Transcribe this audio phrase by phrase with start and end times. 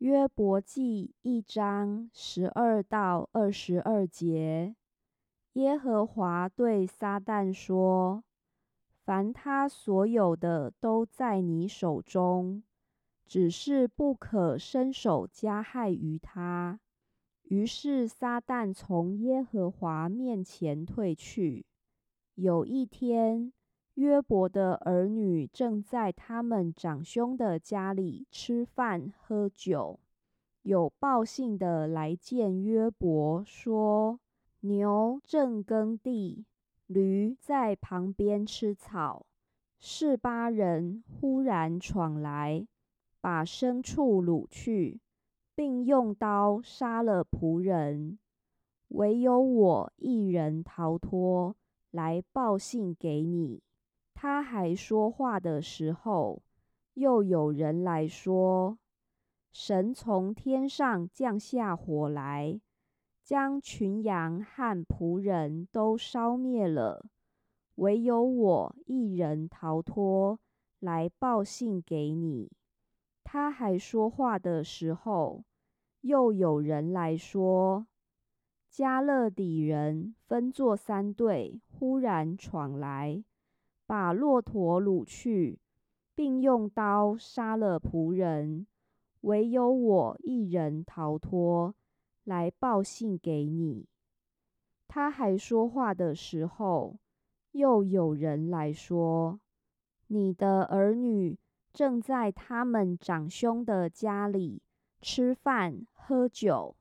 [0.00, 4.74] 约伯记一章十二到二十二节，
[5.52, 8.24] 耶和华对撒旦说
[9.04, 12.62] ：“凡他所有的都在你手中，
[13.26, 16.80] 只是不可伸手加害于他。”
[17.44, 21.66] 于是撒旦从耶和华面前退去。
[22.36, 23.52] 有一天，
[24.00, 30.00] 约伯的儿女正在他们长兄的家里吃饭喝酒，
[30.62, 34.18] 有报信的来见约伯，说
[34.60, 36.46] ：“牛正耕地，
[36.86, 39.26] 驴在旁边吃草。
[39.78, 42.66] 示巴人忽然闯来，
[43.20, 44.98] 把牲畜掳去，
[45.54, 48.18] 并用刀杀了仆人，
[48.88, 51.54] 唯有我一人逃脱，
[51.90, 53.62] 来报信给你。”
[54.22, 56.42] 他还说话的时候，
[56.92, 58.78] 又有人来说
[59.50, 62.60] ：“神从天上降下火来，
[63.24, 67.06] 将群羊和仆人都烧灭了，
[67.76, 70.38] 唯有我一人逃脱，
[70.80, 72.52] 来报信给你。”
[73.24, 75.44] 他还说话的时候，
[76.02, 77.86] 又有人来说
[78.68, 83.24] ：“加勒底人分作三队，忽然闯来。”
[83.90, 85.58] 把骆驼掳去，
[86.14, 88.64] 并用刀杀了仆人，
[89.22, 91.74] 唯有我一人逃脱，
[92.22, 93.88] 来报信给你。
[94.86, 97.00] 他还说话的时候，
[97.50, 99.40] 又有人来说
[100.06, 101.36] ：“你的儿女
[101.72, 104.62] 正在他们长兄的家里
[105.00, 106.76] 吃饭喝酒，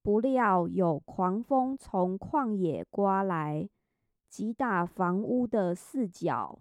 [0.00, 3.68] 不料有狂风从旷野刮来。”
[4.28, 6.60] 击打房屋的四角，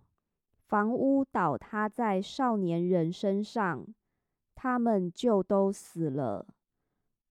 [0.58, 3.86] 房屋倒塌在少年人身上，
[4.54, 6.48] 他们就都死了。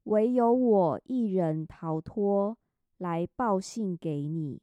[0.04, 2.58] 唯有我一人逃脱，
[2.98, 4.60] 来报信给你。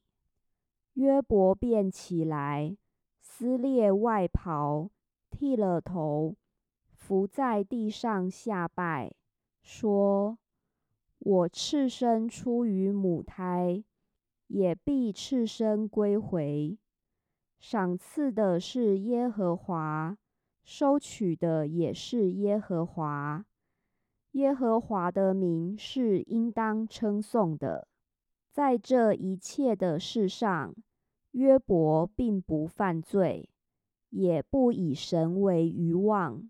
[0.94, 2.78] 约伯便起来，
[3.22, 4.90] 撕裂外袍，
[5.29, 6.35] 剃了头，
[6.94, 9.13] 伏在地上下拜，
[9.63, 10.38] 说
[11.19, 13.84] ：“我赤身出于母胎。”
[14.51, 16.78] 也必赤身归回。
[17.57, 20.17] 赏赐的是耶和华，
[20.66, 23.45] 收取的也是耶和华。
[24.31, 27.88] 耶和华的名是应当称颂的。
[28.51, 30.75] 在这一切的事上，
[31.31, 33.50] 约伯并不犯罪，
[34.09, 36.50] 也不以神为愚妄。